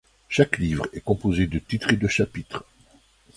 [0.29, 2.65] Chaque livre est composé de titres et de chapitres.